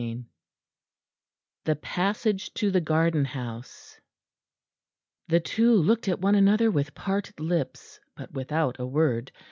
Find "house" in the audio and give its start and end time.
3.25-3.99